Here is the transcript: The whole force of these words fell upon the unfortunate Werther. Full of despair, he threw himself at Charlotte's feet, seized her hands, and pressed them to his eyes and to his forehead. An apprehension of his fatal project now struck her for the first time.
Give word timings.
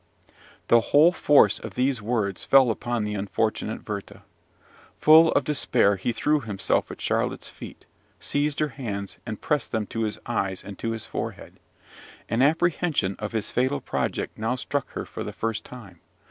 The 0.67 0.81
whole 0.81 1.11
force 1.11 1.59
of 1.59 1.75
these 1.75 2.01
words 2.01 2.43
fell 2.43 2.71
upon 2.71 3.03
the 3.03 3.13
unfortunate 3.13 3.87
Werther. 3.87 4.23
Full 4.99 5.31
of 5.33 5.43
despair, 5.43 5.95
he 5.95 6.11
threw 6.11 6.39
himself 6.39 6.89
at 6.89 6.99
Charlotte's 6.99 7.49
feet, 7.49 7.85
seized 8.19 8.61
her 8.61 8.69
hands, 8.69 9.19
and 9.27 9.39
pressed 9.39 9.71
them 9.71 9.85
to 9.85 10.05
his 10.05 10.17
eyes 10.25 10.63
and 10.63 10.79
to 10.79 10.93
his 10.93 11.05
forehead. 11.05 11.59
An 12.29 12.41
apprehension 12.41 13.15
of 13.19 13.33
his 13.33 13.51
fatal 13.51 13.79
project 13.79 14.39
now 14.39 14.55
struck 14.55 14.89
her 14.93 15.05
for 15.05 15.23
the 15.23 15.31
first 15.33 15.63
time. 15.63 15.99